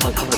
[0.00, 0.37] 好，他们。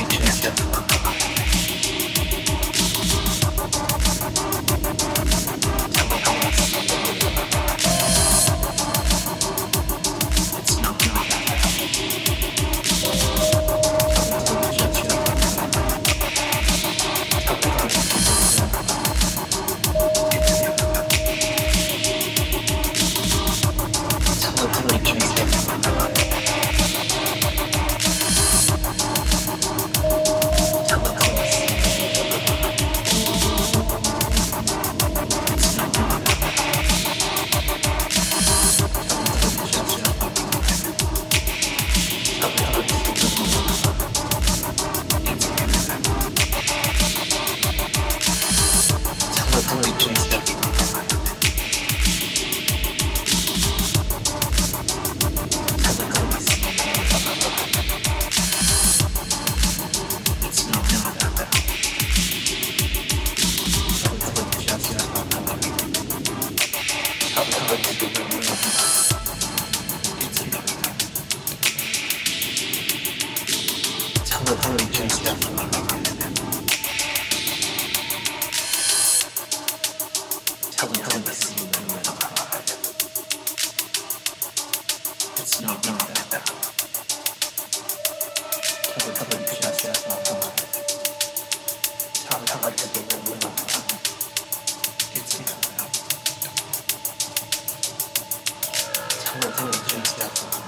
[99.32, 100.59] 我不能这样下。